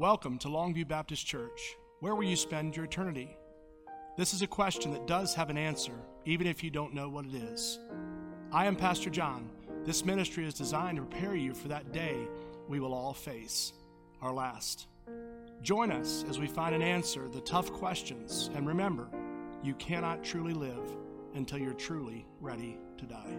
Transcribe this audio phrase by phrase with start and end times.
[0.00, 1.76] Welcome to Longview Baptist Church.
[1.98, 3.36] Where will you spend your eternity?
[4.16, 5.92] This is a question that does have an answer,
[6.24, 7.78] even if you don't know what it is.
[8.50, 9.50] I am Pastor John.
[9.84, 12.16] This ministry is designed to prepare you for that day
[12.66, 13.74] we will all face,
[14.22, 14.86] our last.
[15.60, 19.06] Join us as we find an answer to the tough questions, and remember,
[19.62, 20.96] you cannot truly live
[21.34, 23.36] until you're truly ready to die.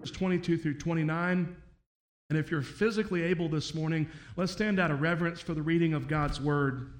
[0.00, 1.61] Verse 22 through 29.
[2.32, 4.08] And if you're physically able this morning,
[4.38, 6.90] let's stand out of reverence for the reading of God's word.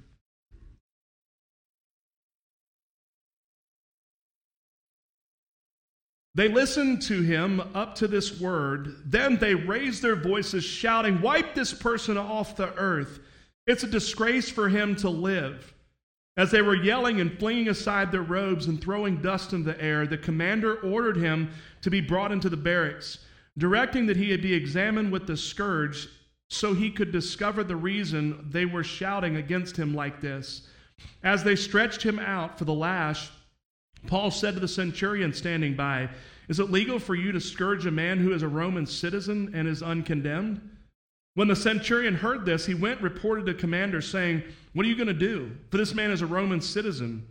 [6.34, 8.96] They listened to him up to this word.
[9.06, 13.18] Then they raised their voices, shouting, Wipe this person off the earth.
[13.66, 15.72] It's a disgrace for him to live.
[16.36, 20.06] As they were yelling and flinging aside their robes and throwing dust in the air,
[20.06, 23.20] the commander ordered him to be brought into the barracks,
[23.58, 26.08] directing that he be examined with the scourge
[26.48, 30.68] so he could discover the reason they were shouting against him like this.
[31.22, 33.30] As they stretched him out for the lash,
[34.06, 36.10] Paul said to the centurion standing by,
[36.48, 39.66] Is it legal for you to scourge a man who is a Roman citizen and
[39.66, 40.60] is uncondemned?
[41.34, 44.42] When the centurion heard this, he went reported to commander, saying,
[44.74, 45.52] What are you going to do?
[45.70, 47.26] For this man is a Roman citizen.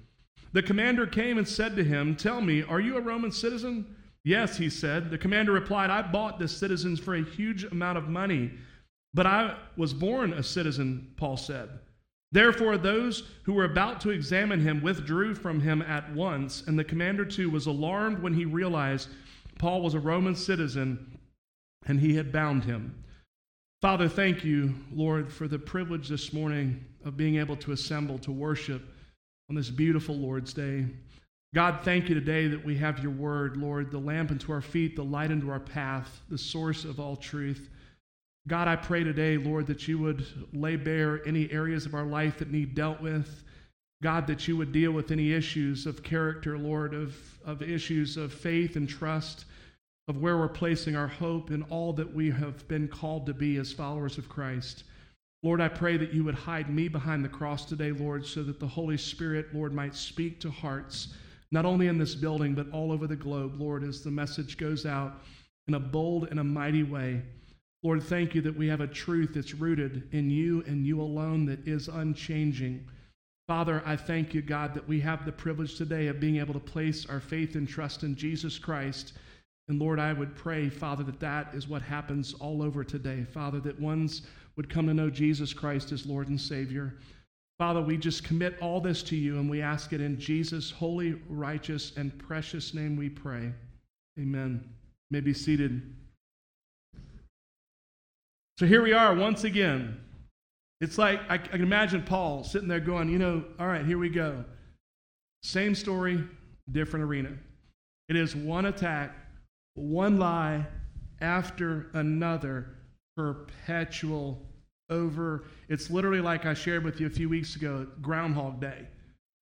[0.54, 3.95] The commander came and said to him, Tell me, are you a Roman citizen?
[4.23, 5.09] Yes, he said.
[5.09, 8.52] The commander replied, I bought the citizens for a huge amount of money,
[9.14, 11.69] but I was born a citizen, Paul said.
[12.31, 16.83] Therefore, those who were about to examine him withdrew from him at once, and the
[16.83, 19.09] commander too was alarmed when he realized
[19.59, 21.19] Paul was a Roman citizen
[21.88, 23.03] and he had bound him.
[23.81, 28.31] Father, thank you, Lord, for the privilege this morning of being able to assemble to
[28.31, 28.83] worship
[29.49, 30.86] on this beautiful Lord's Day.
[31.54, 34.96] God, thank you today that we have your word, Lord, the lamp unto our feet,
[34.96, 37.68] the light unto our path, the source of all truth.
[38.48, 42.38] God, I pray today, Lord, that you would lay bare any areas of our life
[42.38, 43.44] that need dealt with.
[44.02, 48.34] God, that you would deal with any issues of character, Lord, of, of issues of
[48.34, 49.44] faith and trust,
[50.08, 53.58] of where we're placing our hope in all that we have been called to be
[53.58, 54.86] as followers of Christ.
[55.44, 58.60] Lord, I pray that you would hide me behind the cross today, Lord, so that
[58.60, 61.10] the Holy Spirit, Lord, might speak to hearts,
[61.52, 64.86] not only in this building, but all over the globe, Lord, as the message goes
[64.86, 65.22] out
[65.67, 67.22] in a bold and a mighty way.
[67.84, 71.45] Lord, thank you that we have a truth that's rooted in you and you alone
[71.48, 72.88] that is unchanging.
[73.48, 76.60] Father, I thank you, God, that we have the privilege today of being able to
[76.60, 79.14] place our faith and trust in Jesus Christ.
[79.67, 83.23] And Lord, I would pray, Father, that that is what happens all over today.
[83.23, 84.22] Father, that ones
[84.56, 86.98] would come to know Jesus Christ as Lord and Savior.
[87.61, 91.22] Father, we just commit all this to you and we ask it in Jesus' holy,
[91.30, 93.54] righteous, and precious name we pray.
[94.20, 94.64] Amen.
[94.64, 94.72] You
[95.11, 95.80] may be seated.
[98.58, 100.02] So here we are once again.
[100.80, 103.99] It's like I, I, can imagine Paul sitting there going, you know, all right, here
[103.99, 104.43] we go.
[105.43, 106.23] Same story,
[106.72, 107.30] different arena.
[108.10, 109.16] It is one attack,
[109.76, 110.66] one lie
[111.22, 112.70] after another,
[113.16, 114.48] perpetual
[114.92, 115.46] over.
[115.70, 118.86] It's literally like I shared with you a few weeks ago, Groundhog Day.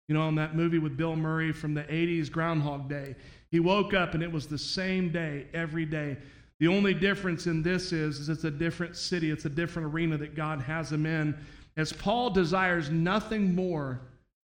[0.07, 3.15] You know, on that movie with Bill Murray from the 80s, Groundhog Day.
[3.49, 6.17] He woke up and it was the same day every day.
[6.59, 10.17] The only difference in this is, is it's a different city, it's a different arena
[10.17, 11.37] that God has him in.
[11.77, 14.01] As Paul desires nothing more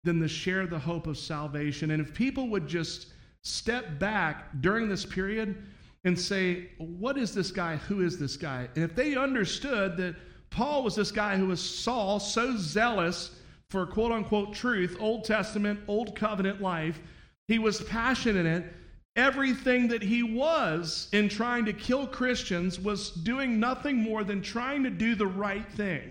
[0.04, 1.90] than to share the hope of salvation.
[1.90, 3.08] And if people would just
[3.42, 5.62] step back during this period
[6.04, 7.76] and say, What is this guy?
[7.76, 8.68] Who is this guy?
[8.74, 10.14] And if they understood that
[10.50, 13.30] Paul was this guy who was Saul, so zealous
[13.70, 17.00] for quote unquote truth, Old Testament, Old Covenant life,
[17.46, 18.74] he was passionate in it
[19.18, 24.84] everything that he was in trying to kill Christians was doing nothing more than trying
[24.84, 26.08] to do the right thing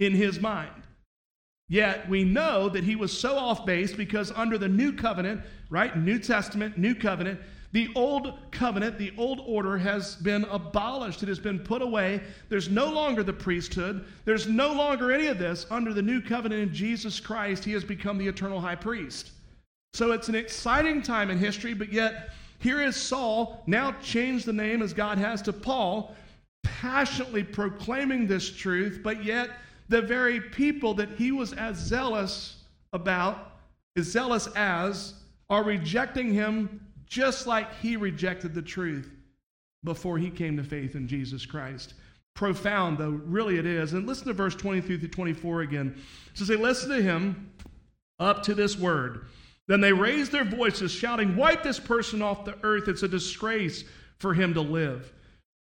[0.00, 0.82] in his mind.
[1.68, 5.96] Yet we know that he was so off base because under the new covenant, right?
[5.96, 7.40] New Testament, new covenant,
[7.72, 11.22] the old covenant, the old order has been abolished.
[11.22, 12.22] It has been put away.
[12.48, 14.04] There's no longer the priesthood.
[14.24, 15.66] There's no longer any of this.
[15.70, 19.32] Under the new covenant in Jesus Christ, he has become the eternal high priest.
[19.94, 24.52] So it's an exciting time in history, but yet here is Saul, now changed the
[24.52, 26.14] name as God has to Paul,
[26.62, 29.50] passionately proclaiming this truth, but yet
[29.88, 33.58] the very people that he was as zealous about,
[33.96, 35.14] as zealous as,
[35.48, 39.10] are rejecting him just like he rejected the truth
[39.84, 41.94] before he came to faith in Jesus Christ.
[42.34, 43.92] Profound, though, really it is.
[43.92, 45.96] And listen to verse 23 through 24 again.
[46.34, 47.52] So they listen to him
[48.18, 49.26] up to this word.
[49.68, 52.88] Then they raised their voices, shouting, Wipe this person off the earth.
[52.88, 53.84] It's a disgrace
[54.18, 55.12] for him to live.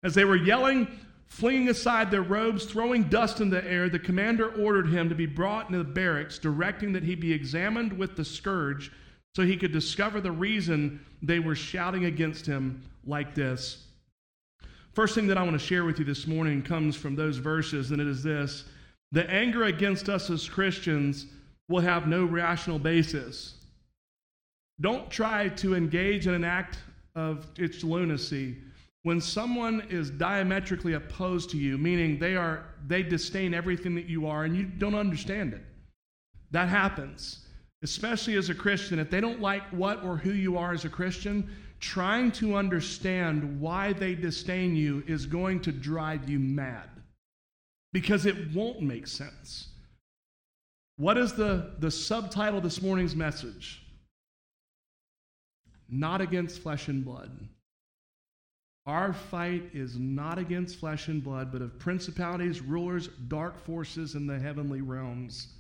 [0.04, 0.88] As they were yelling,
[1.28, 5.26] Flinging aside their robes, throwing dust in the air, the commander ordered him to be
[5.26, 8.92] brought into the barracks, directing that he be examined with the scourge
[9.36, 13.84] so he could discover the reason they were shouting against him like this.
[14.94, 17.92] First thing that I want to share with you this morning comes from those verses,
[17.92, 18.64] and it is this
[19.12, 21.26] The anger against us as Christians
[21.68, 23.56] will have no rational basis.
[24.80, 26.80] Don't try to engage in an act
[27.16, 28.58] of its lunacy
[29.04, 34.28] when someone is diametrically opposed to you, meaning they are they disdain everything that you
[34.28, 35.62] are and you don't understand it.
[36.52, 37.45] That happens.
[37.84, 40.90] Especially as a Christian, if they don't like what or who you are as a
[40.90, 41.50] Christian,
[41.80, 46.90] trying to understand why they disdain you is going to drive you mad
[47.94, 49.70] because it won't make sense.
[50.98, 53.82] What is the, the subtitle this morning's message?
[55.90, 57.32] Not against flesh and blood.
[58.86, 64.28] Our fight is not against flesh and blood, but of principalities, rulers, dark forces in
[64.28, 65.55] the heavenly realms.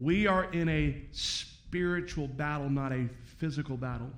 [0.00, 3.08] We are in a spiritual battle, not a
[3.38, 4.10] physical battle.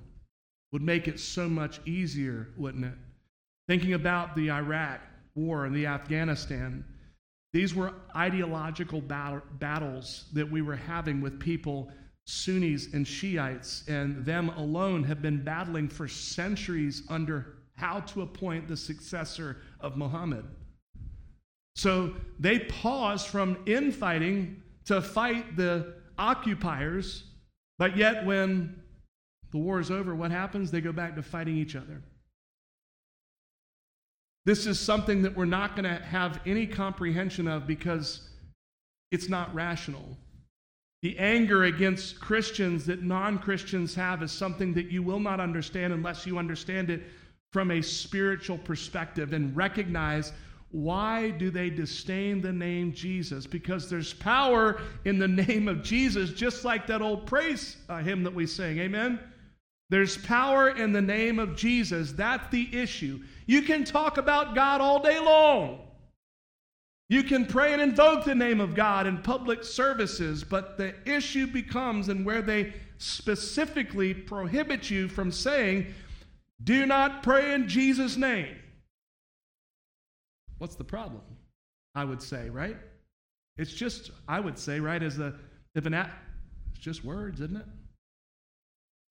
[0.71, 2.95] Would make it so much easier, wouldn't it?
[3.67, 5.01] Thinking about the Iraq
[5.35, 6.85] war and the Afghanistan,
[7.51, 11.91] these were ideological battles that we were having with people,
[12.25, 18.67] Sunnis and Shiites, and them alone have been battling for centuries under how to appoint
[18.67, 20.45] the successor of Muhammad.
[21.75, 27.23] So they paused from infighting to fight the occupiers,
[27.79, 28.81] but yet when
[29.51, 30.71] the war is over, what happens?
[30.71, 32.01] They go back to fighting each other.
[34.45, 38.29] This is something that we're not going to have any comprehension of because
[39.11, 40.17] it's not rational.
[41.01, 45.93] The anger against Christians that non Christians have is something that you will not understand
[45.93, 47.03] unless you understand it
[47.51, 50.33] from a spiritual perspective and recognize
[50.73, 53.45] why do they disdain the name Jesus?
[53.45, 58.23] Because there's power in the name of Jesus, just like that old praise uh, hymn
[58.23, 58.79] that we sing.
[58.79, 59.19] Amen?
[59.91, 62.11] There's power in the name of Jesus.
[62.13, 63.21] That's the issue.
[63.45, 65.81] You can talk about God all day long.
[67.07, 71.45] You can pray and invoke the name of God in public services, but the issue
[71.45, 75.93] becomes, and where they specifically prohibit you from saying,
[76.63, 78.55] do not pray in Jesus' name.
[80.63, 81.23] What's the problem?
[81.93, 82.77] I would say, right?
[83.57, 85.33] It's just, I would say, right, as a,
[85.75, 86.15] if an, act,
[86.71, 87.65] it's just words, isn't it?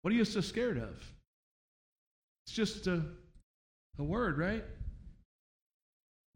[0.00, 0.98] What are you so scared of?
[2.46, 3.02] It's just a,
[3.98, 4.64] a word, right?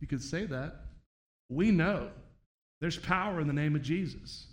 [0.00, 0.82] You could say that.
[1.48, 2.10] We know
[2.82, 4.48] there's power in the name of Jesus.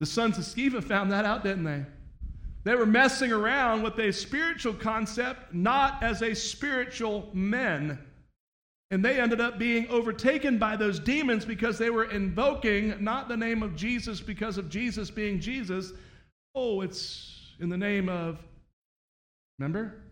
[0.00, 1.84] The sons of Sceva found that out, didn't they?
[2.64, 8.00] They were messing around with a spiritual concept, not as a spiritual men.
[8.90, 13.36] And they ended up being overtaken by those demons because they were invoking not the
[13.36, 15.92] name of Jesus because of Jesus being Jesus.
[16.54, 18.38] Oh, it's in the name of,
[19.58, 20.02] remember?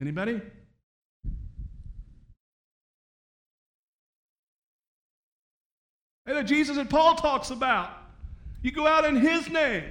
[0.00, 0.40] Anybody?
[6.26, 7.90] And that Jesus and Paul talks about.
[8.62, 9.84] You go out in his name.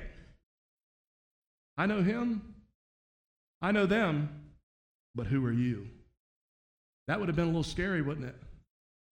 [1.78, 2.56] I know him,
[3.62, 4.30] I know them,
[5.14, 5.88] but who are you?
[7.08, 8.36] That would have been a little scary, wouldn't it?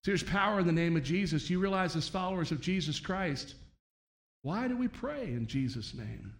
[0.03, 1.49] So there's power in the name of Jesus.
[1.49, 3.55] You realize, as followers of Jesus Christ,
[4.41, 6.33] why do we pray in Jesus' name?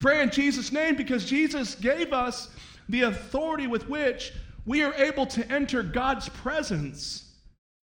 [0.00, 2.50] Pray in Jesus' name because Jesus gave us
[2.88, 4.32] the authority with which
[4.66, 7.32] we are able to enter God's presence.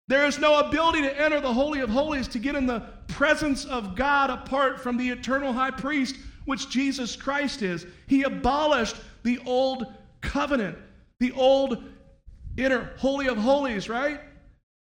[0.07, 3.65] There is no ability to enter the Holy of Holies to get in the presence
[3.65, 7.85] of God apart from the eternal high priest which Jesus Christ is.
[8.07, 9.85] He abolished the old
[10.21, 10.77] covenant,
[11.19, 11.83] the old
[12.57, 14.19] inner holy of holies, right?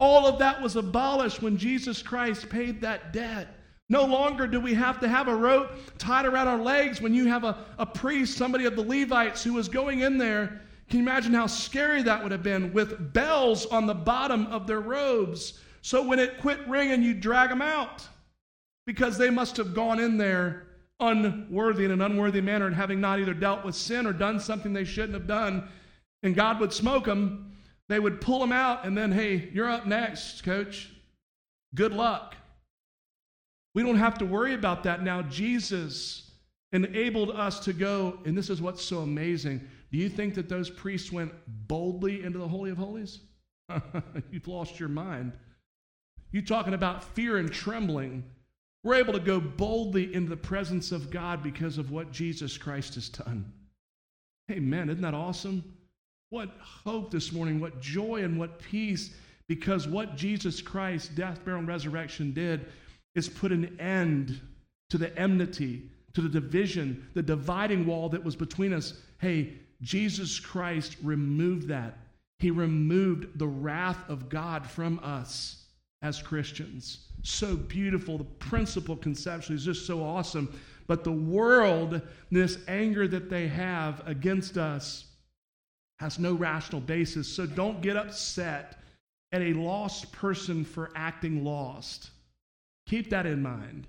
[0.00, 3.48] All of that was abolished when Jesus Christ paid that debt.
[3.88, 7.26] No longer do we have to have a rope tied around our legs when you
[7.28, 10.60] have a, a priest, somebody of the Levites, who was going in there.
[10.88, 14.66] Can you imagine how scary that would have been with bells on the bottom of
[14.66, 15.60] their robes?
[15.82, 18.06] So when it quit ringing, you drag them out
[18.86, 20.66] because they must have gone in there
[21.00, 24.72] unworthy in an unworthy manner and having not either dealt with sin or done something
[24.72, 25.68] they shouldn't have done,
[26.22, 27.55] and God would smoke them,
[27.88, 30.90] they would pull them out and then, hey, you're up next, coach.
[31.74, 32.34] Good luck.
[33.74, 35.22] We don't have to worry about that now.
[35.22, 36.30] Jesus
[36.72, 39.60] enabled us to go, and this is what's so amazing.
[39.92, 41.32] Do you think that those priests went
[41.68, 43.20] boldly into the Holy of Holies?
[44.30, 45.36] You've lost your mind.
[46.32, 48.24] You talking about fear and trembling
[48.86, 52.94] we're able to go boldly into the presence of God because of what Jesus Christ
[52.94, 53.52] has done.
[54.48, 54.88] Amen.
[54.88, 55.64] Isn't that awesome?
[56.30, 59.14] What hope this morning, what joy and what peace
[59.48, 62.66] Because what Jesus Christ, death, burial, and resurrection did
[63.14, 64.40] is put an end
[64.90, 65.82] to the enmity,
[66.14, 68.94] to the division, the dividing wall that was between us.
[69.18, 71.98] Hey, Jesus Christ removed that.
[72.38, 75.64] He removed the wrath of God from us
[76.02, 77.06] as Christians.
[77.22, 78.18] So beautiful.
[78.18, 80.52] The principle conceptually is just so awesome.
[80.86, 85.04] But the world, this anger that they have against us,
[85.98, 87.28] has no rational basis.
[87.28, 88.80] So don't get upset
[89.32, 92.10] at a lost person for acting lost.
[92.86, 93.86] Keep that in mind.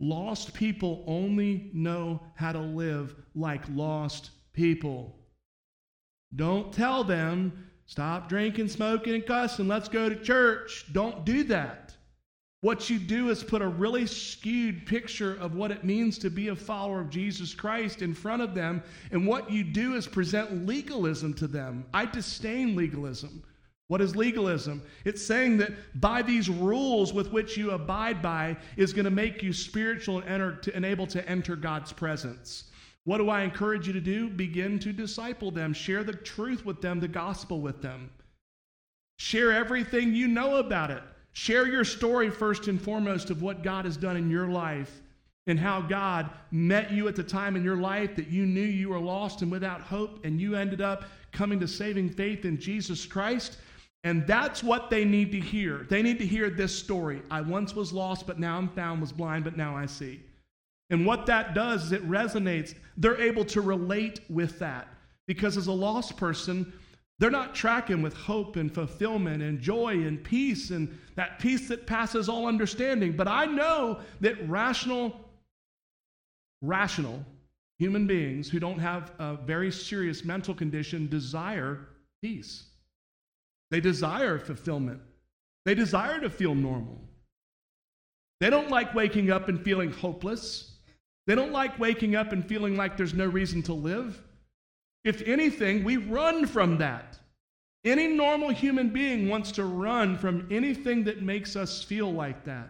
[0.00, 5.16] Lost people only know how to live like lost people.
[6.34, 10.92] Don't tell them, stop drinking, smoking, and cussing, let's go to church.
[10.92, 11.94] Don't do that.
[12.62, 16.46] What you do is put a really skewed picture of what it means to be
[16.48, 18.84] a follower of Jesus Christ in front of them.
[19.10, 21.84] And what you do is present legalism to them.
[21.92, 23.42] I disdain legalism.
[23.88, 24.80] What is legalism?
[25.04, 29.42] It's saying that by these rules with which you abide by is going to make
[29.42, 32.70] you spiritual and, enter, to, and able to enter God's presence.
[33.02, 34.28] What do I encourage you to do?
[34.30, 38.08] Begin to disciple them, share the truth with them, the gospel with them.
[39.18, 41.02] Share everything you know about it.
[41.32, 45.00] Share your story first and foremost of what God has done in your life
[45.46, 48.90] and how God met you at the time in your life that you knew you
[48.90, 53.06] were lost and without hope, and you ended up coming to saving faith in Jesus
[53.06, 53.56] Christ.
[54.04, 55.86] And that's what they need to hear.
[55.88, 57.22] They need to hear this story.
[57.30, 60.20] I once was lost, but now I'm found, was blind, but now I see.
[60.90, 62.74] And what that does is it resonates.
[62.96, 64.88] They're able to relate with that.
[65.26, 66.72] Because as a lost person,
[67.22, 71.86] they're not tracking with hope and fulfillment and joy and peace and that peace that
[71.86, 73.12] passes all understanding.
[73.12, 75.20] But I know that rational,
[76.62, 77.24] rational
[77.78, 81.86] human beings who don't have a very serious mental condition desire
[82.22, 82.64] peace.
[83.70, 85.00] They desire fulfillment.
[85.64, 86.98] They desire to feel normal.
[88.40, 90.72] They don't like waking up and feeling hopeless.
[91.28, 94.20] They don't like waking up and feeling like there's no reason to live.
[95.04, 97.18] If anything, we run from that.
[97.84, 102.68] Any normal human being wants to run from anything that makes us feel like that.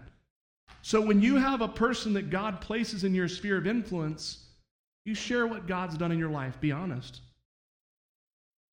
[0.81, 4.47] So when you have a person that God places in your sphere of influence,
[5.05, 6.59] you share what God's done in your life.
[6.61, 7.21] Be honest.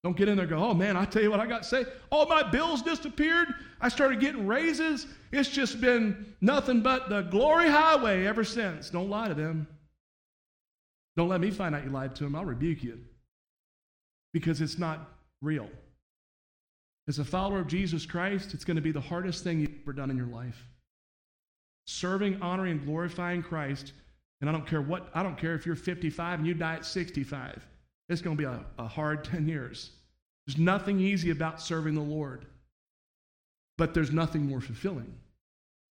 [0.03, 1.67] Don't get in there and go, oh man, I tell you what I got to
[1.67, 1.85] say.
[2.09, 3.49] All my bills disappeared.
[3.81, 5.07] I started getting raises.
[5.33, 8.89] It's just been nothing but the glory highway ever since.
[8.89, 9.67] Don't lie to them.
[11.17, 12.35] Don't let me find out you lied to them.
[12.35, 12.99] I'll rebuke you
[14.33, 15.09] because it's not
[15.41, 15.69] real.
[17.07, 19.93] As a follower of Jesus Christ, it's going to be the hardest thing you've ever
[19.93, 20.63] done in your life.
[21.87, 23.93] Serving, honoring, and glorifying Christ.
[24.41, 26.85] And I don't care what, I don't care if you're 55 and you die at
[26.85, 27.65] 65.
[28.09, 29.91] It's going to be a, a hard 10 years.
[30.45, 32.45] There's nothing easy about serving the Lord,
[33.77, 35.13] but there's nothing more fulfilling.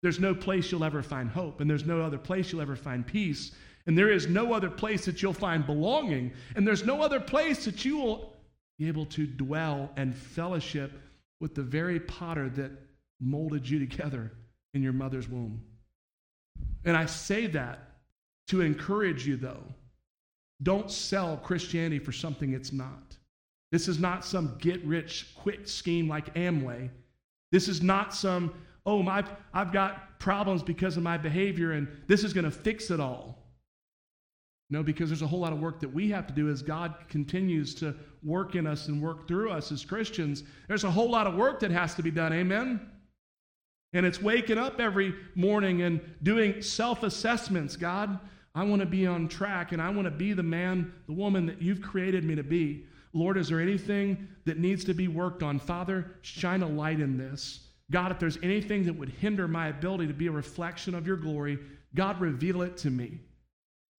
[0.02, 3.06] There's no place you'll ever find hope, and there's no other place you'll ever find
[3.06, 3.52] peace,
[3.88, 7.64] and there is no other place that you'll find belonging, and there's no other place
[7.64, 8.36] that you will
[8.78, 10.92] be able to dwell and fellowship
[11.40, 12.70] with the very potter that
[13.18, 14.30] molded you together
[14.74, 15.62] in your mother's womb.
[16.84, 17.78] And I say that
[18.48, 19.64] to encourage you, though,
[20.62, 23.16] don't sell Christianity for something it's not.
[23.72, 26.90] This is not some get rich quick scheme like Amway.
[27.52, 28.52] This is not some,
[28.84, 32.90] oh, my, I've got problems because of my behavior and this is going to fix
[32.90, 33.38] it all.
[34.70, 36.94] No, because there's a whole lot of work that we have to do as God
[37.08, 40.42] continues to work in us and work through us as Christians.
[40.66, 42.32] There's a whole lot of work that has to be done.
[42.34, 42.80] Amen?
[43.94, 47.76] And it's waking up every morning and doing self assessments.
[47.76, 48.20] God,
[48.54, 51.46] I want to be on track and I want to be the man, the woman
[51.46, 52.84] that you've created me to be.
[53.14, 55.58] Lord, is there anything that needs to be worked on?
[55.58, 57.68] Father, shine a light in this.
[57.90, 61.16] God, if there's anything that would hinder my ability to be a reflection of your
[61.16, 61.58] glory,
[61.94, 63.20] God, reveal it to me.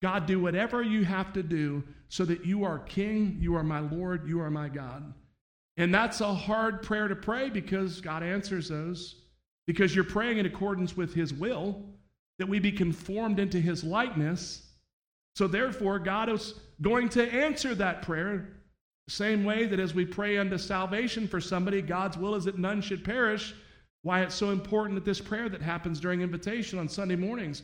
[0.02, 3.80] God, do whatever you have to do so that you are King, you are my
[3.80, 5.12] Lord, you are my God.
[5.76, 9.22] And that's a hard prayer to pray because God answers those,
[9.66, 11.84] because you're praying in accordance with His will
[12.38, 14.62] that we be conformed into his likeness.
[15.34, 18.48] So, therefore, God is going to answer that prayer
[19.06, 22.58] the same way that as we pray unto salvation for somebody, God's will is that
[22.58, 23.54] none should perish.
[24.02, 27.62] Why it's so important that this prayer that happens during invitation on Sunday mornings,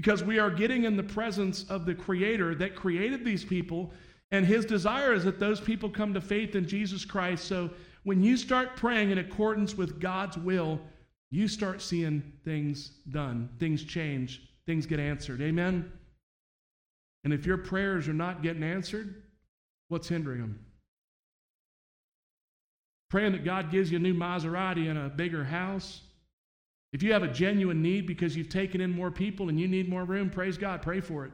[0.00, 3.92] because we are getting in the presence of the Creator that created these people,
[4.30, 7.44] and His desire is that those people come to faith in Jesus Christ.
[7.44, 7.68] So,
[8.04, 10.80] when you start praying in accordance with God's will,
[11.30, 15.42] you start seeing things done, things change, things get answered.
[15.42, 15.92] Amen?
[17.24, 19.22] And if your prayers are not getting answered,
[19.88, 20.64] what's hindering them?
[23.10, 26.00] praying that God gives you a new Maserati and a bigger house.
[26.92, 29.88] If you have a genuine need because you've taken in more people and you need
[29.88, 31.32] more room, praise God, pray for it.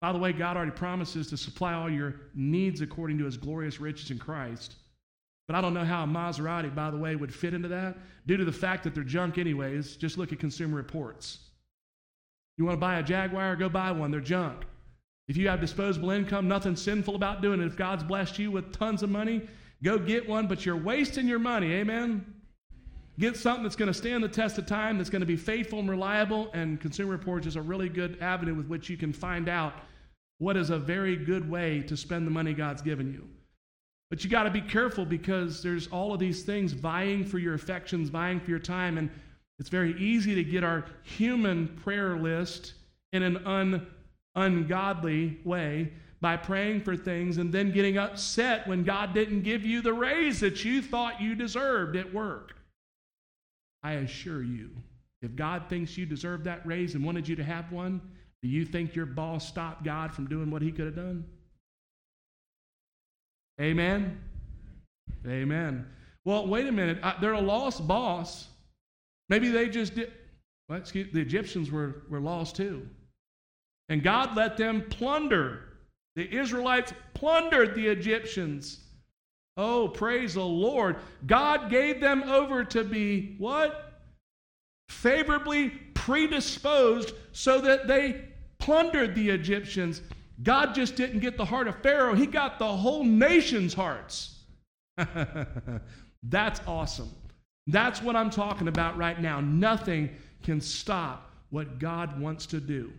[0.00, 3.80] By the way, God already promises to supply all your needs according to his glorious
[3.80, 4.76] riches in Christ.
[5.46, 8.36] But I don't know how a Maserati, by the way, would fit into that due
[8.36, 9.96] to the fact that they're junk, anyways.
[9.96, 11.38] Just look at Consumer Reports.
[12.58, 13.56] You want to buy a Jaguar?
[13.56, 14.10] Go buy one.
[14.10, 14.64] They're junk.
[15.26, 17.66] If you have disposable income, nothing sinful about doing it.
[17.66, 19.48] If God's blessed you with tons of money,
[19.82, 21.72] go get one, but you're wasting your money.
[21.74, 22.34] Amen?
[23.18, 25.80] Get something that's going to stand the test of time, that's going to be faithful
[25.80, 29.48] and reliable, and Consumer Reports is a really good avenue with which you can find
[29.48, 29.74] out
[30.38, 33.26] what is a very good way to spend the money God's given you.
[34.08, 37.54] But you got to be careful because there's all of these things vying for your
[37.54, 39.10] affections, vying for your time, and
[39.58, 42.74] it's very easy to get our human prayer list
[43.12, 43.84] in an un,
[44.36, 49.82] ungodly way by praying for things and then getting upset when God didn't give you
[49.82, 52.57] the raise that you thought you deserved at work.
[53.82, 54.70] I assure you,
[55.22, 58.00] if God thinks you deserve that raise and wanted you to have one,
[58.42, 61.24] do you think your boss stopped God from doing what he could have done?
[63.60, 64.20] Amen?
[65.26, 65.86] Amen.
[66.24, 66.98] Well, wait a minute.
[67.20, 68.48] they're a lost boss.
[69.28, 70.12] Maybe they just did.
[70.68, 72.86] Well, excuse, the Egyptians were, were lost too.
[73.88, 75.64] And God let them plunder.
[76.14, 78.80] The Israelites plundered the Egyptians.
[79.58, 80.96] Oh, praise the Lord.
[81.26, 84.00] God gave them over to be what?
[84.88, 88.24] Favorably predisposed so that they
[88.58, 90.00] plundered the Egyptians.
[90.44, 94.36] God just didn't get the heart of Pharaoh, he got the whole nation's hearts.
[96.22, 97.10] That's awesome.
[97.66, 99.40] That's what I'm talking about right now.
[99.40, 100.10] Nothing
[100.42, 102.92] can stop what God wants to do.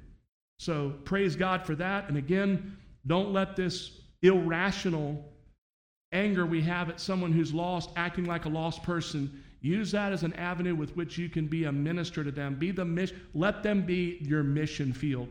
[0.59, 2.09] So praise God for that.
[2.09, 5.23] And again, don't let this irrational
[6.11, 10.23] anger we have at someone who's lost, acting like a lost person, use that as
[10.23, 12.55] an avenue with which you can be a minister to them.
[12.55, 15.29] Be the mission, let them be your mission field.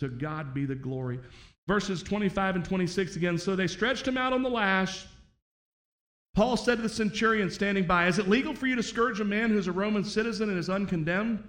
[0.00, 1.20] To God be the glory.
[1.68, 3.38] Verses 25 and 26 again.
[3.38, 5.06] So they stretched him out on the lash.
[6.34, 9.24] Paul said to the centurion standing by, Is it legal for you to scourge a
[9.24, 11.44] man who's a Roman citizen and is uncondemned?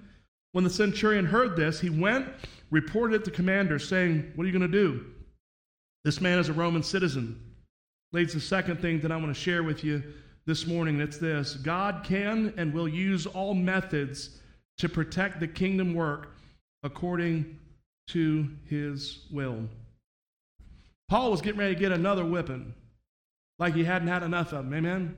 [0.51, 2.27] When the centurion heard this, he went,
[2.69, 5.05] reported it to commander, saying, What are you going to do?
[6.03, 7.52] This man is a Roman citizen.
[8.13, 10.03] Leads the second thing that I want to share with you
[10.45, 11.01] this morning.
[11.01, 14.39] It's this God can and will use all methods
[14.77, 16.35] to protect the kingdom work
[16.83, 17.59] according
[18.09, 19.67] to his will.
[21.09, 22.73] Paul was getting ready to get another whipping,
[23.57, 24.73] like he hadn't had enough of them.
[24.73, 25.17] Amen?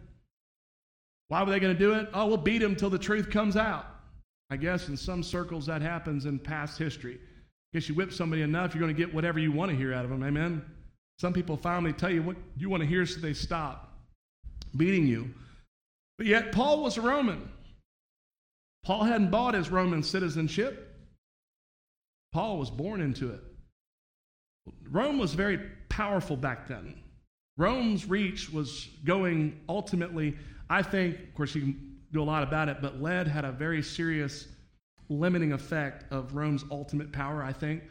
[1.27, 2.07] Why were they going to do it?
[2.13, 3.87] Oh, we'll beat him till the truth comes out.
[4.49, 7.15] I guess in some circles that happens in past history.
[7.15, 9.93] I guess you whip somebody enough, you're going to get whatever you want to hear
[9.93, 10.23] out of them.
[10.23, 10.63] Amen?
[11.19, 13.93] Some people finally tell you what you want to hear so they stop
[14.75, 15.33] beating you.
[16.17, 17.49] But yet, Paul was a Roman.
[18.83, 20.95] Paul hadn't bought his Roman citizenship,
[22.31, 23.41] Paul was born into it.
[24.89, 27.01] Rome was very powerful back then.
[27.57, 30.35] Rome's reach was going ultimately,
[30.69, 33.53] I think, of course, you can do a lot about it, but lead had a
[33.53, 34.49] very serious
[35.07, 37.83] limiting effect of Rome's ultimate power, I think,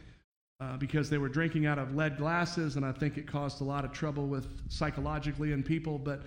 [0.60, 3.64] uh, because they were drinking out of lead glasses, and I think it caused a
[3.64, 5.98] lot of trouble with psychologically in people.
[5.98, 6.22] But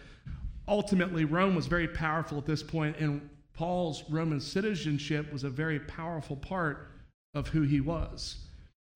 [0.68, 5.80] ultimately, Rome was very powerful at this point, and Paul's Roman citizenship was a very
[5.80, 6.92] powerful part
[7.34, 8.48] of who he was.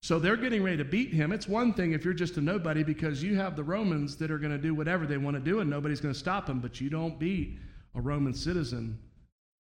[0.04, 1.32] So they're getting ready to beat him.
[1.32, 4.40] It's one thing if you're just a nobody because you have the Romans that are
[4.40, 6.82] going to do whatever they want to do and nobody's going to stop them, but
[6.82, 7.60] you don't beat
[7.94, 8.98] a Roman citizen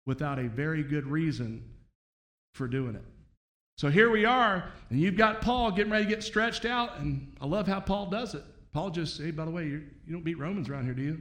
[0.07, 1.63] without a very good reason
[2.53, 3.05] for doing it.
[3.82, 7.36] So here we are, and you've got Paul getting ready to get stretched out, and
[7.41, 8.44] I love how Paul does it.
[8.74, 11.20] Paul just, hey, by the way, you don't beat Romans around here, do you?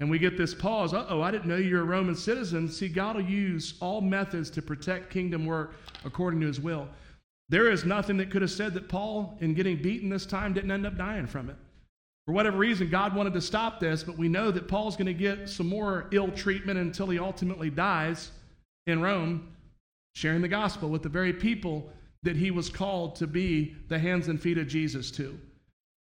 [0.00, 0.94] And we get this pause.
[0.94, 2.70] Uh oh, I didn't know you're a Roman citizen.
[2.70, 5.74] See, God will use all methods to protect kingdom work
[6.06, 6.88] according to his will.
[7.50, 10.70] There is nothing that could have said that Paul, in getting beaten this time, didn't
[10.70, 11.56] end up dying from it.
[12.24, 15.12] For whatever reason, God wanted to stop this, but we know that Paul's going to
[15.12, 18.30] get some more ill treatment until he ultimately dies
[18.86, 19.52] in Rome,
[20.16, 21.90] sharing the gospel with the very people
[22.22, 25.38] that he was called to be the hands and feet of Jesus to.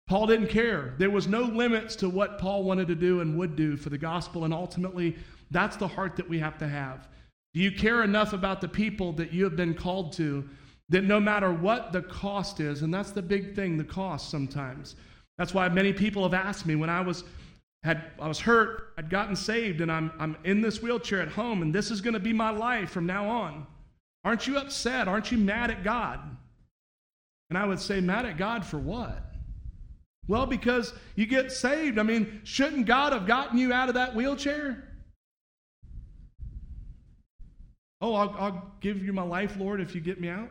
[0.07, 0.93] Paul didn't care.
[0.97, 3.97] There was no limits to what Paul wanted to do and would do for the
[3.97, 5.17] gospel, and ultimately,
[5.51, 7.09] that's the heart that we have to have.
[7.53, 10.47] Do you care enough about the people that you have been called to
[10.87, 14.95] that no matter what the cost is, and that's the big thing, the cost sometimes.
[15.37, 17.25] That's why many people have asked me when I was
[17.83, 21.61] had I was hurt, I'd gotten saved, and I'm I'm in this wheelchair at home,
[21.61, 23.67] and this is going to be my life from now on.
[24.25, 25.07] Aren't you upset?
[25.07, 26.19] Aren't you mad at God?
[27.49, 29.23] And I would say, mad at God for what?
[30.27, 31.99] Well, because you get saved.
[31.99, 34.83] I mean, shouldn't God have gotten you out of that wheelchair?
[38.01, 40.49] Oh, I'll, I'll give you my life, Lord, if you get me out.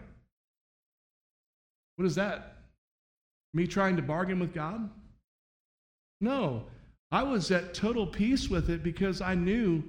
[1.97, 2.59] What is that?
[3.53, 4.89] Me trying to bargain with God?
[6.21, 6.67] No.
[7.11, 9.83] I was at total peace with it because I knew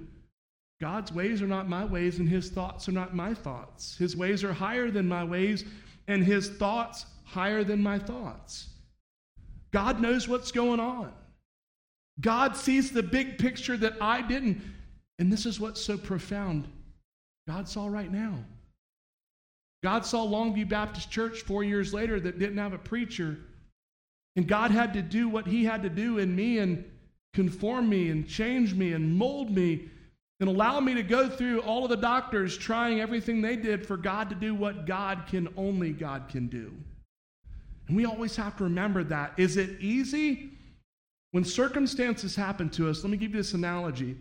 [0.80, 3.96] God's ways are not my ways and his thoughts are not my thoughts.
[3.96, 5.64] His ways are higher than my ways
[6.08, 8.68] and his thoughts higher than my thoughts.
[9.72, 11.12] God knows what's going on.
[12.20, 14.60] God sees the big picture that I didn't.
[15.18, 16.68] And this is what's so profound
[17.48, 18.34] God saw right now.
[19.82, 23.38] God saw Longview Baptist Church four years later that didn't have a preacher.
[24.34, 26.84] And God had to do what He had to do in me and
[27.34, 29.88] conform me and change me and mold me
[30.40, 33.96] and allow me to go through all of the doctors trying everything they did for
[33.96, 36.72] God to do what God can only God can do.
[37.88, 39.32] And we always have to remember that.
[39.38, 40.50] Is it easy?
[41.30, 44.16] When circumstances happen to us, let me give you this analogy.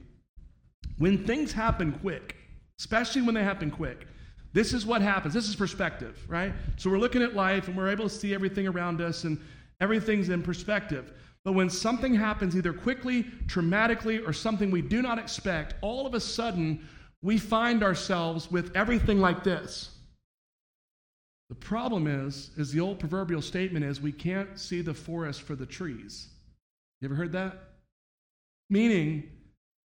[0.98, 2.36] When things happen quick,
[2.80, 4.08] especially when they happen quick,
[4.54, 5.34] this is what happens.
[5.34, 6.54] This is perspective, right?
[6.78, 9.38] So we're looking at life and we're able to see everything around us and
[9.82, 11.12] everything's in perspective.
[11.46, 16.16] But when something happens, either quickly, traumatically, or something we do not expect, all of
[16.16, 16.86] a sudden
[17.22, 19.92] we find ourselves with everything like this.
[21.50, 25.56] The problem is, is the old proverbial statement is we can't see the forest for
[25.56, 26.30] the trees.
[27.00, 27.60] You ever heard that?
[28.72, 29.30] Meaning,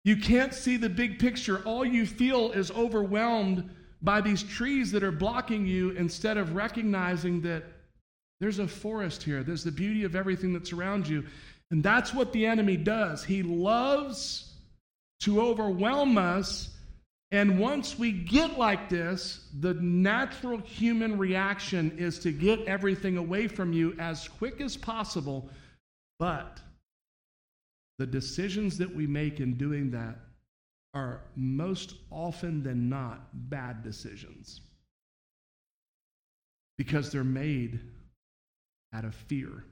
[0.04, 1.62] you can't see the big picture.
[1.66, 3.68] All you feel is overwhelmed
[4.00, 7.64] by these trees that are blocking you instead of recognizing that
[8.42, 9.42] there's a forest here.
[9.42, 11.24] There's the beauty of everything that's around you.
[11.70, 13.24] And that's what the enemy does.
[13.24, 14.52] He loves
[15.20, 16.72] to overwhelm us
[17.32, 23.48] and once we get like this, the natural human reaction is to get everything away
[23.48, 25.48] from you as quick as possible.
[26.18, 26.60] But
[27.98, 30.18] the decisions that we make in doing that
[30.92, 34.60] are most often than not bad decisions
[36.76, 37.80] because they're made
[38.92, 39.64] out of fear.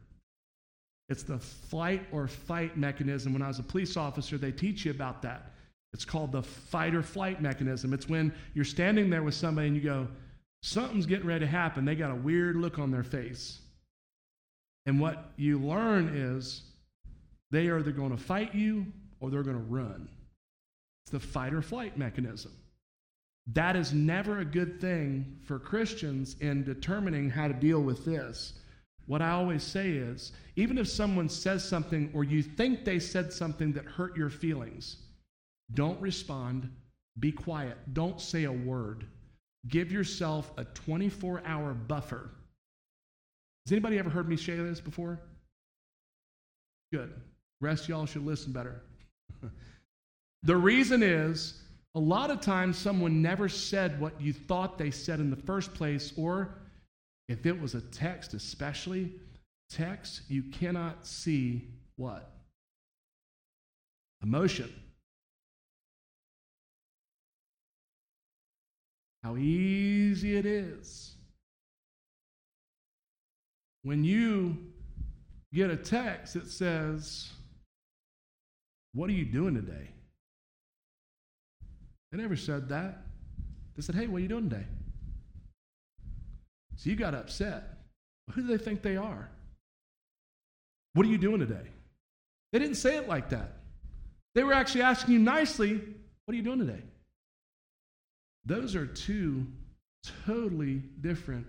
[1.08, 3.32] It's the flight or fight mechanism.
[3.32, 5.52] When I was a police officer, they teach you about that.
[5.92, 7.92] It's called the fight or flight mechanism.
[7.92, 10.06] It's when you're standing there with somebody and you go,
[10.62, 11.84] something's getting ready to happen.
[11.84, 13.60] They got a weird look on their face.
[14.86, 16.62] And what you learn is
[17.50, 18.86] they are either going to fight you
[19.18, 20.08] or they're going to run.
[21.04, 22.52] It's the fight or flight mechanism.
[23.52, 28.52] That is never a good thing for Christians in determining how to deal with this.
[29.10, 33.32] What I always say is even if someone says something or you think they said
[33.32, 34.98] something that hurt your feelings,
[35.74, 36.70] don't respond.
[37.18, 37.76] Be quiet.
[37.92, 39.04] Don't say a word.
[39.66, 42.30] Give yourself a 24 hour buffer.
[43.66, 45.18] Has anybody ever heard me say this before?
[46.92, 47.12] Good.
[47.60, 48.80] Rest y'all should listen better.
[50.44, 51.60] the reason is
[51.96, 55.74] a lot of times someone never said what you thought they said in the first
[55.74, 56.60] place, or
[57.30, 59.12] if it was a text, especially
[59.70, 62.28] text, you cannot see what?
[64.20, 64.68] Emotion.
[69.22, 71.14] How easy it is.
[73.84, 74.56] When you
[75.54, 77.30] get a text that says,
[78.92, 79.90] What are you doing today?
[82.10, 83.04] They never said that.
[83.76, 84.66] They said, Hey, what are you doing today?
[86.80, 87.64] So you got upset.
[88.30, 89.28] who do they think they are?
[90.94, 91.66] What are you doing today?
[92.52, 93.58] They didn't say it like that.
[94.34, 96.82] They were actually asking you nicely, What are you doing today?
[98.46, 99.46] Those are two
[100.24, 101.46] totally different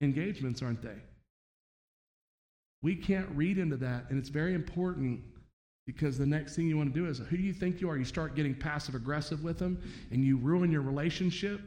[0.00, 0.98] engagements, aren't they?
[2.82, 5.20] We can't read into that, and it's very important
[5.86, 7.96] because the next thing you want to do is who do you think you are?
[7.96, 11.60] You start getting passive aggressive with them, and you ruin your relationship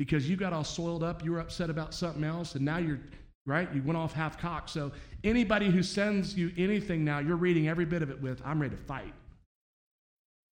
[0.00, 3.00] because you got all soiled up, you were upset about something else, and now you're
[3.44, 3.68] right?
[3.74, 4.70] You went off half cocked.
[4.70, 4.92] So
[5.24, 8.74] anybody who sends you anything now, you're reading every bit of it with, I'm ready
[8.74, 9.12] to fight.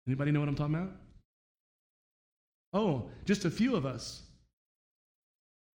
[0.06, 0.92] Anybody know what I'm talking about?
[2.72, 4.22] Oh, just a few of us.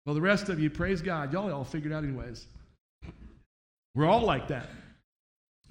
[0.03, 2.47] Well, the rest of you, praise God, y'all all figured out anyways.
[3.93, 4.67] We're all like that.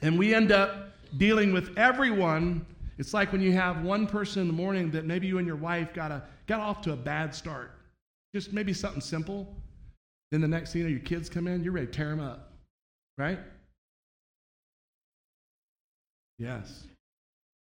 [0.03, 2.65] And we end up dealing with everyone.
[2.97, 5.57] It's like when you have one person in the morning that maybe you and your
[5.57, 7.73] wife got, a, got off to a bad start.
[8.35, 9.57] Just maybe something simple.
[10.31, 12.53] Then the next thing your kids come in, you're ready to tear them up.
[13.17, 13.39] Right?
[16.39, 16.85] Yes.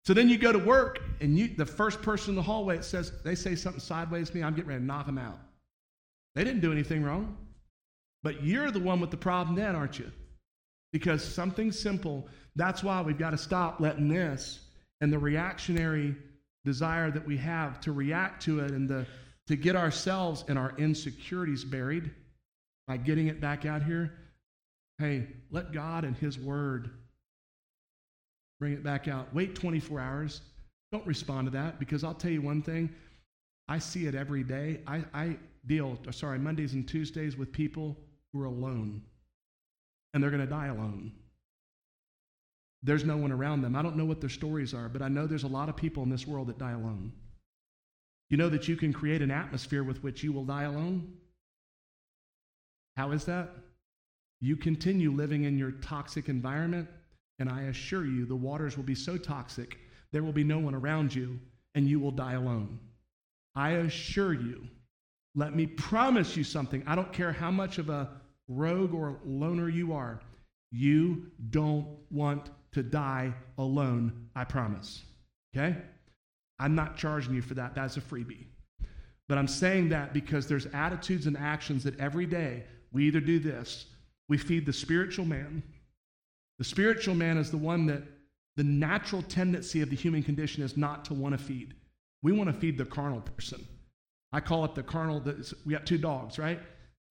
[0.04, 2.84] So then you go to work, and you, the first person in the hallway it
[2.84, 5.38] says they say something sideways to me, I'm getting ready to knock them out.
[6.34, 7.36] They didn't do anything wrong,
[8.22, 10.10] but you're the one with the problem then, aren't you?
[10.92, 14.60] Because something simple, that's why we've got to stop letting this
[15.00, 16.16] and the reactionary
[16.64, 19.06] desire that we have to react to it and the,
[19.50, 22.08] to get ourselves and our insecurities buried
[22.86, 24.12] by getting it back out here.
[24.98, 26.88] Hey, let God and His Word
[28.60, 29.26] bring it back out.
[29.34, 30.42] Wait 24 hours.
[30.92, 32.94] Don't respond to that because I'll tell you one thing.
[33.66, 34.82] I see it every day.
[34.86, 35.36] I, I
[35.66, 37.96] deal, sorry, Mondays and Tuesdays with people
[38.32, 39.02] who are alone
[40.14, 41.10] and they're going to die alone.
[42.84, 43.74] There's no one around them.
[43.74, 46.04] I don't know what their stories are, but I know there's a lot of people
[46.04, 47.10] in this world that die alone.
[48.30, 51.12] You know that you can create an atmosphere with which you will die alone?
[52.96, 53.50] How is that?
[54.40, 56.88] You continue living in your toxic environment,
[57.38, 59.78] and I assure you the waters will be so toxic,
[60.12, 61.38] there will be no one around you,
[61.74, 62.78] and you will die alone.
[63.54, 64.66] I assure you.
[65.34, 66.82] Let me promise you something.
[66.86, 68.08] I don't care how much of a
[68.48, 70.20] rogue or loner you are,
[70.70, 75.02] you don't want to die alone, I promise.
[75.54, 75.76] Okay?
[76.60, 77.74] I'm not charging you for that.
[77.74, 78.46] That's a freebie.
[79.28, 83.38] But I'm saying that because there's attitudes and actions that every day we either do
[83.38, 83.86] this,
[84.28, 85.62] we feed the spiritual man.
[86.58, 88.02] The spiritual man is the one that
[88.56, 91.74] the natural tendency of the human condition is not to want to feed.
[92.22, 93.66] We want to feed the carnal person.
[94.32, 95.24] I call it the carnal.
[95.64, 96.60] We got two dogs, right?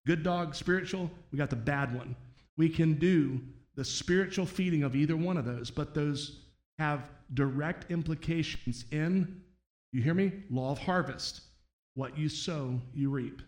[0.05, 1.09] Good dog, spiritual.
[1.31, 2.15] We got the bad one.
[2.57, 3.41] We can do
[3.75, 6.41] the spiritual feeding of either one of those, but those
[6.79, 9.41] have direct implications in,
[9.91, 10.31] you hear me?
[10.49, 11.41] Law of harvest.
[11.93, 13.41] What you sow, you reap.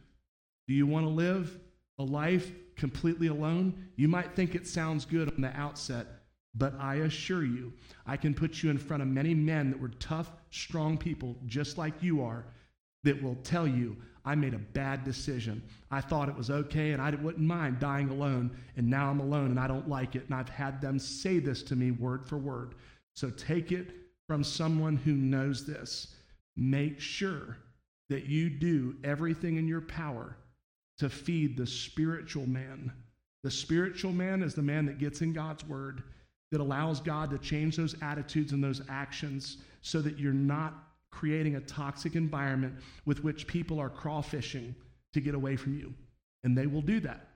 [0.68, 1.58] Do you want to live
[1.98, 3.88] a life completely alone?
[3.96, 6.08] You might think it sounds good on the outset,
[6.56, 7.72] but I assure you,
[8.06, 11.78] I can put you in front of many men that were tough, strong people, just
[11.78, 12.46] like you are,
[13.04, 15.64] that will tell you, I made a bad decision.
[15.90, 19.52] I thought it was okay and I wouldn't mind dying alone, and now I'm alone
[19.52, 20.26] and I don't like it.
[20.26, 22.76] And I've had them say this to me word for word.
[23.16, 23.88] So take it
[24.28, 26.16] from someone who knows this.
[26.56, 27.58] Make sure
[28.10, 30.36] that you do everything in your power
[31.00, 32.92] to feed the spiritual man.
[33.44, 36.04] The spiritual man is the man that gets in God's word,
[36.52, 40.74] that allows God to change those attitudes and those actions so that you're not
[41.12, 44.74] creating a toxic environment with which people are crawfishing
[45.14, 45.94] to get away from you.
[46.44, 47.28] And they will do that.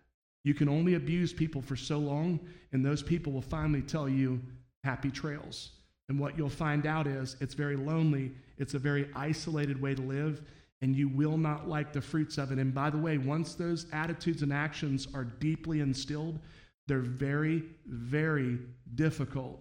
[0.43, 2.39] You can only abuse people for so long,
[2.71, 4.41] and those people will finally tell you,
[4.85, 5.71] happy trails.
[6.07, 10.01] And what you'll find out is it's very lonely, it's a very isolated way to
[10.01, 10.41] live,
[10.81, 12.59] and you will not like the fruits of it.
[12.59, 16.39] And by the way, once those attitudes and actions are deeply instilled,
[16.87, 18.59] they're very, very
[18.93, 19.59] difficult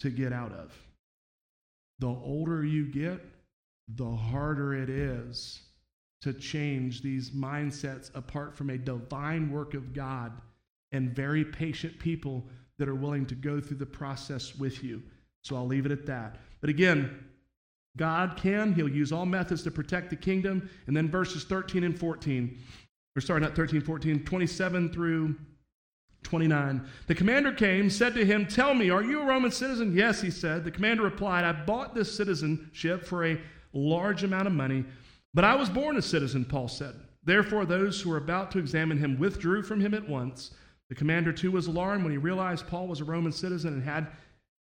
[0.00, 0.72] to get out of.
[1.98, 3.20] The older you get,
[3.88, 5.62] the harder it is
[6.22, 10.32] to change these mindsets apart from a divine work of God
[10.92, 12.44] and very patient people
[12.78, 15.02] that are willing to go through the process with you.
[15.42, 16.36] So I'll leave it at that.
[16.60, 17.24] But again,
[17.96, 20.68] God can, He'll use all methods to protect the kingdom.
[20.86, 22.58] And then verses 13 and 14,
[23.16, 25.36] or sorry, not 13, 14, 27 through
[26.22, 26.86] 29.
[27.08, 29.94] The commander came, said to him, Tell me, are you a Roman citizen?
[29.94, 30.64] Yes, he said.
[30.64, 33.40] The commander replied, I bought this citizenship for a
[33.72, 34.84] large amount of money,
[35.34, 36.94] but I was born a citizen, Paul said.
[37.24, 40.52] Therefore, those who were about to examine him withdrew from him at once.
[40.92, 44.08] The commander too was alarmed when he realized Paul was a Roman citizen and had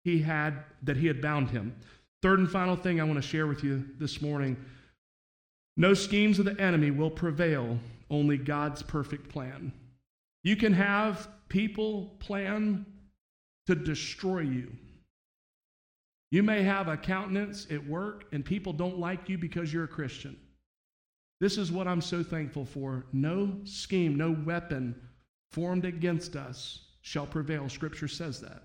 [0.03, 1.73] he had that he had bound him.
[2.21, 4.57] Third and final thing I want to share with you this morning.
[5.77, 9.71] No schemes of the enemy will prevail, only God's perfect plan.
[10.43, 12.85] You can have people plan
[13.67, 14.73] to destroy you.
[16.29, 19.87] You may have a countenance at work and people don't like you because you're a
[19.87, 20.35] Christian.
[21.39, 23.05] This is what I'm so thankful for.
[23.13, 24.93] No scheme, no weapon
[25.51, 27.69] formed against us shall prevail.
[27.69, 28.63] Scripture says that.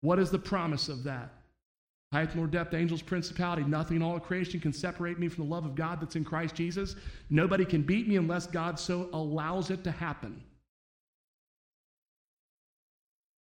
[0.00, 1.32] What is the promise of that?
[2.12, 5.64] Height nor depth, angels, principality, nothing in all creation can separate me from the love
[5.64, 6.96] of God that's in Christ Jesus.
[7.28, 10.42] Nobody can beat me unless God so allows it to happen.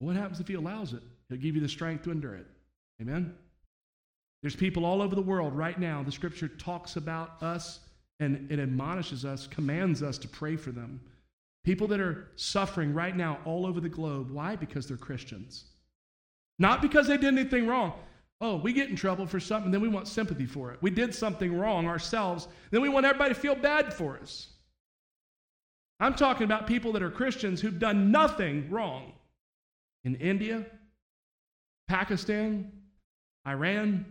[0.01, 1.03] What happens if He allows it?
[1.29, 2.47] He'll give you the strength to endure it.
[3.01, 3.35] Amen?
[4.43, 6.03] There's people all over the world right now.
[6.03, 7.81] The scripture talks about us
[8.21, 11.01] and it admonishes us, commands us to pray for them.
[11.65, 14.31] People that are suffering right now all over the globe.
[14.31, 14.57] Why?
[14.57, 15.65] Because they're Christians.
[16.59, 17.95] Not because they did anything wrong.
[18.41, 20.79] Oh, we get in trouble for something, then we want sympathy for it.
[20.81, 24.51] We did something wrong ourselves, then we want everybody to feel bad for us.
[26.01, 29.13] I'm talking about people that are Christians who've done nothing wrong.
[30.05, 30.65] In India,
[31.89, 32.71] Pakistan,
[33.47, 34.07] Iran,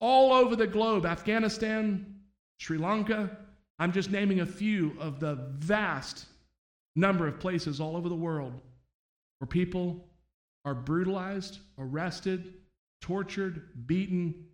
[0.00, 2.16] all over the globe, Afghanistan,
[2.58, 3.30] Sri Lanka.
[3.78, 6.26] I'm just naming a few of the vast
[6.94, 8.52] number of places all over the world
[9.38, 10.04] where people
[10.64, 12.54] are brutalized, arrested,
[13.00, 14.46] tortured, beaten.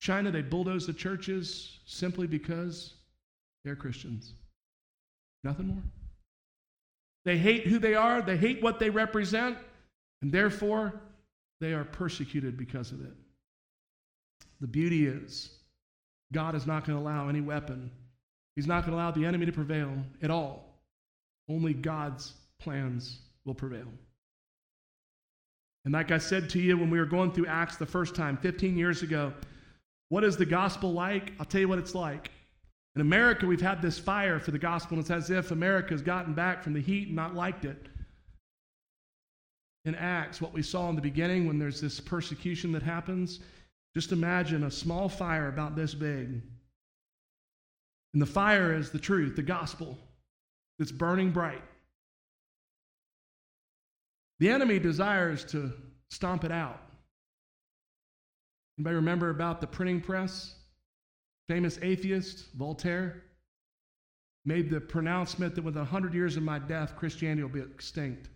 [0.00, 2.94] China, they bulldoze the churches simply because
[3.64, 4.34] they're Christians.
[5.44, 5.82] Nothing more.
[7.24, 9.58] They hate who they are, they hate what they represent,
[10.22, 11.00] and therefore
[11.60, 13.12] they are persecuted because of it.
[14.60, 15.50] The beauty is,
[16.32, 17.90] God is not going to allow any weapon,
[18.54, 20.65] He's not going to allow the enemy to prevail at all.
[21.48, 23.88] Only God's plans will prevail.
[25.84, 28.36] And like I said to you when we were going through Acts the first time,
[28.36, 29.32] 15 years ago,
[30.08, 31.32] what is the gospel like?
[31.38, 32.30] I'll tell you what it's like.
[32.96, 36.02] In America, we've had this fire for the gospel, and it's as if America has
[36.02, 37.86] gotten back from the heat and not liked it.
[39.84, 43.40] In Acts, what we saw in the beginning when there's this persecution that happens,
[43.94, 46.42] just imagine a small fire about this big.
[48.12, 49.96] And the fire is the truth, the gospel,
[50.78, 51.62] that's burning bright.
[54.38, 55.72] The enemy desires to
[56.10, 56.80] stomp it out.
[58.78, 60.54] Anybody remember about the printing press?
[61.48, 63.22] Famous atheist, Voltaire,
[64.44, 68.26] made the pronouncement that within 100 years of my death, Christianity will be extinct.
[68.26, 68.30] It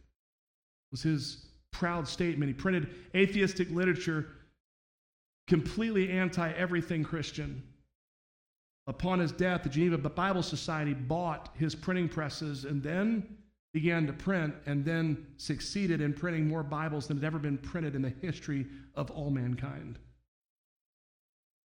[0.92, 2.48] was his proud statement.
[2.48, 4.26] He printed atheistic literature
[5.48, 7.62] completely anti everything Christian.
[8.86, 13.36] Upon his death, the Geneva Bible Society bought his printing presses and then
[13.72, 17.94] began to print and then succeeded in printing more Bibles than had ever been printed
[17.94, 19.98] in the history of all mankind.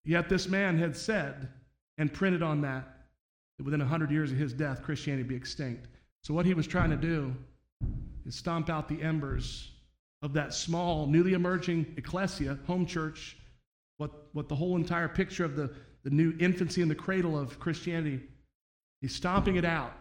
[0.04, 1.48] Yet this man had said
[1.98, 3.08] and printed on that
[3.58, 5.88] that within 100 years of his death, Christianity would be extinct.
[6.22, 7.34] So, what he was trying to do
[8.24, 9.72] is stomp out the embers
[10.22, 13.36] of that small, newly emerging ecclesia, home church,
[13.96, 17.58] what, what the whole entire picture of the, the new infancy in the cradle of
[17.58, 18.20] Christianity.
[19.00, 19.92] He's stomping it out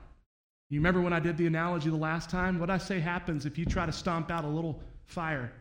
[0.70, 2.60] you remember when I did the analogy the last time?
[2.60, 5.54] What I say happens if you try to stomp out a little fire?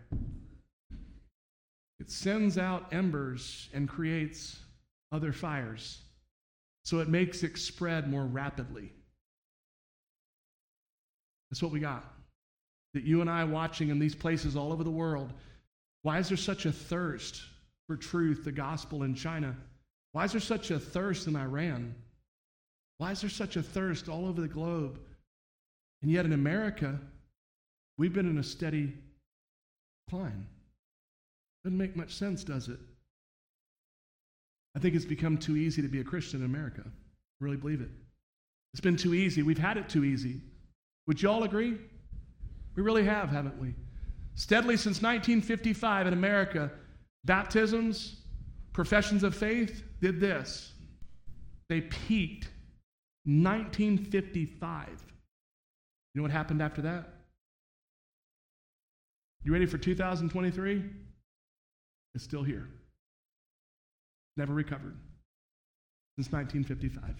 [2.00, 4.58] It sends out embers and creates
[5.12, 6.02] other fires.
[6.84, 8.92] So it makes it spread more rapidly.
[11.50, 12.04] That's what we got.
[12.94, 15.32] That you and I watching in these places all over the world.
[16.02, 17.42] Why is there such a thirst
[17.86, 19.56] for truth, the gospel in China?
[20.16, 21.94] Why is there such a thirst in Iran?
[22.96, 24.98] Why is there such a thirst all over the globe?
[26.00, 26.98] And yet in America,
[27.98, 28.94] we've been in a steady
[30.08, 30.46] climb.
[31.64, 32.78] Doesn't make much sense, does it?
[34.74, 36.84] I think it's become too easy to be a Christian in America.
[36.86, 37.90] I really believe it.
[38.72, 39.42] It's been too easy.
[39.42, 40.40] We've had it too easy.
[41.08, 41.76] Would you all agree?
[42.74, 43.74] We really have, haven't we?
[44.34, 46.70] Steadily since 1955 in America,
[47.26, 48.22] baptisms,
[48.76, 50.74] professions of faith did this.
[51.70, 52.50] They peaked
[53.24, 54.88] 1955.
[54.90, 54.98] You
[56.14, 57.08] know what happened after that?
[59.42, 60.84] You ready for 2023?
[62.14, 62.68] It's still here.
[64.36, 64.98] Never recovered
[66.18, 67.14] since 1955.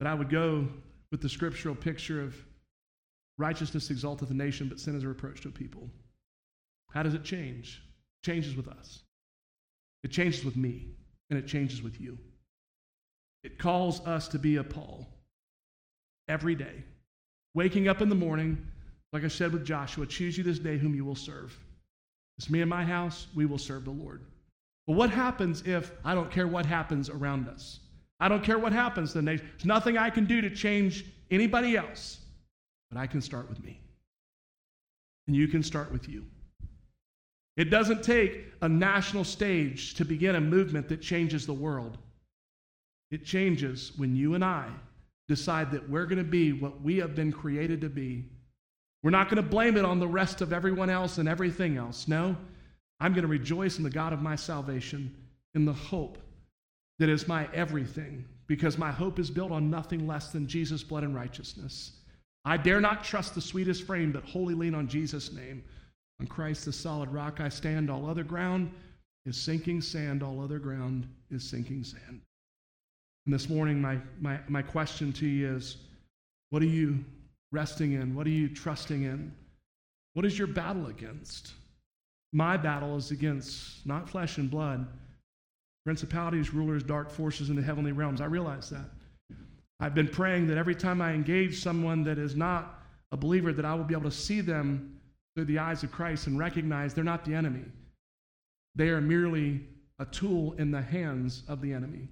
[0.00, 0.66] But I would go
[1.12, 2.34] with the scriptural picture of
[3.38, 5.88] righteousness exalteth a nation, but sin is a reproach to a people.
[6.90, 7.85] How does it change?
[8.26, 9.04] Changes with us.
[10.02, 10.88] It changes with me,
[11.30, 12.18] and it changes with you.
[13.44, 15.06] It calls us to be a Paul
[16.26, 16.82] every day.
[17.54, 18.66] Waking up in the morning,
[19.12, 21.56] like I said with Joshua, choose you this day whom you will serve.
[22.36, 24.24] It's me and my house, we will serve the Lord.
[24.88, 27.78] But what happens if I don't care what happens around us?
[28.18, 29.48] I don't care what happens to the nation.
[29.52, 32.18] There's nothing I can do to change anybody else,
[32.90, 33.80] but I can start with me.
[35.28, 36.24] And you can start with you.
[37.56, 41.98] It doesn't take a national stage to begin a movement that changes the world.
[43.10, 44.68] It changes when you and I
[45.28, 48.24] decide that we're going to be what we have been created to be.
[49.02, 52.08] We're not going to blame it on the rest of everyone else and everything else.
[52.08, 52.36] No,
[53.00, 55.14] I'm going to rejoice in the God of my salvation,
[55.54, 56.18] in the hope
[56.98, 61.04] that is my everything, because my hope is built on nothing less than Jesus' blood
[61.04, 61.92] and righteousness.
[62.44, 65.62] I dare not trust the sweetest frame, but wholly lean on Jesus' name.
[66.20, 67.90] On Christ, the solid rock, I stand.
[67.90, 68.72] All other ground
[69.26, 70.22] is sinking sand.
[70.22, 72.20] All other ground is sinking sand.
[73.26, 75.78] And this morning, my, my, my question to you is
[76.50, 77.04] what are you
[77.52, 78.14] resting in?
[78.14, 79.34] What are you trusting in?
[80.14, 81.52] What is your battle against?
[82.32, 84.86] My battle is against not flesh and blood,
[85.84, 88.20] principalities, rulers, dark forces in the heavenly realms.
[88.20, 88.90] I realize that.
[89.80, 93.64] I've been praying that every time I engage someone that is not a believer, that
[93.64, 94.95] I will be able to see them
[95.36, 97.66] through the eyes of Christ and recognize they're not the enemy.
[98.74, 99.60] They are merely
[99.98, 102.08] a tool in the hands of the enemy.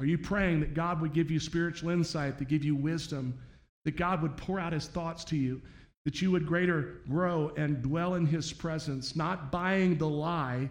[0.00, 3.38] Are you praying that God would give you spiritual insight, to give you wisdom,
[3.84, 5.62] that God would pour out his thoughts to you,
[6.04, 10.68] that you would greater grow and dwell in his presence, not buying the lie.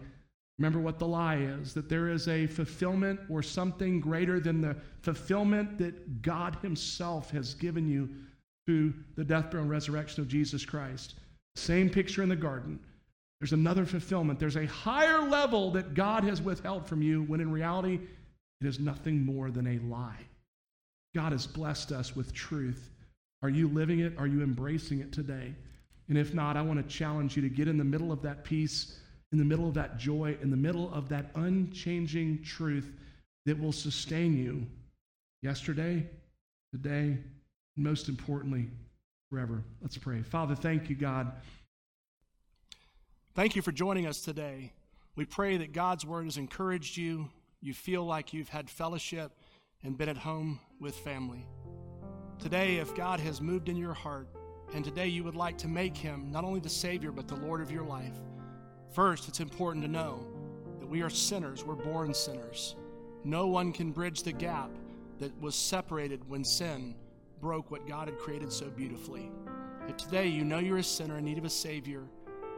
[0.57, 4.75] Remember what the lie is that there is a fulfillment or something greater than the
[5.03, 8.09] fulfillment that God himself has given you
[8.65, 11.15] through the death, burial, and resurrection of Jesus Christ.
[11.55, 12.79] Same picture in the garden.
[13.39, 14.39] There's another fulfillment.
[14.39, 17.99] There's a higher level that God has withheld from you when in reality
[18.61, 20.27] it is nothing more than a lie.
[21.15, 22.91] God has blessed us with truth.
[23.41, 24.17] Are you living it?
[24.17, 25.53] Are you embracing it today?
[26.09, 28.43] And if not, I want to challenge you to get in the middle of that
[28.43, 28.99] peace,
[29.31, 32.91] in the middle of that joy, in the middle of that unchanging truth
[33.45, 34.65] that will sustain you
[35.41, 36.05] yesterday,
[36.73, 37.17] today,
[37.77, 38.67] and most importantly,
[39.29, 39.63] forever.
[39.81, 40.21] Let's pray.
[40.23, 41.31] Father, thank you, God.
[43.35, 44.73] Thank you for joining us today.
[45.15, 47.29] We pray that God's word has encouraged you.
[47.61, 49.31] You feel like you've had fellowship
[49.83, 51.45] and been at home with family.
[52.39, 54.27] Today, if God has moved in your heart,
[54.73, 57.61] and today you would like to make him not only the Savior, but the Lord
[57.61, 58.15] of your life,
[58.91, 60.25] first, it's important to know
[60.79, 61.63] that we are sinners.
[61.63, 62.75] We're born sinners.
[63.23, 64.71] No one can bridge the gap
[65.19, 66.95] that was separated when sin
[67.39, 69.31] broke what God had created so beautifully.
[69.87, 72.03] If today you know you're a sinner in need of a Savior,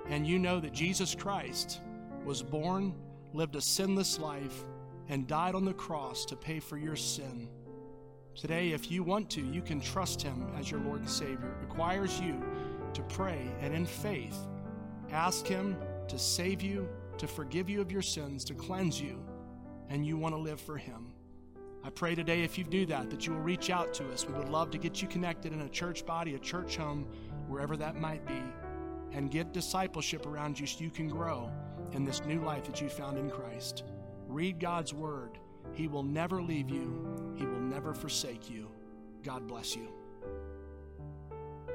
[0.08, 1.80] and you know that Jesus Christ
[2.26, 2.94] was born,
[3.34, 4.66] lived a sinless life,
[5.10, 7.50] and died on the cross to pay for your sin
[8.36, 11.52] Today, if you want to, you can trust Him as your Lord and Savior.
[11.52, 12.42] It requires you
[12.94, 14.38] to pray and in faith
[15.12, 15.76] ask Him
[16.08, 19.24] to save you, to forgive you of your sins, to cleanse you,
[19.90, 21.11] and you want to live for Him.
[21.84, 24.26] I pray today, if you do that, that you will reach out to us.
[24.28, 27.08] We would love to get you connected in a church body, a church home,
[27.48, 28.42] wherever that might be,
[29.14, 31.50] and get discipleship around you so you can grow
[31.94, 33.84] in this new life that you found in Christ.
[34.28, 35.40] Read God's Word.
[35.74, 38.70] He will never leave you, He will never forsake you.
[39.24, 39.88] God bless you.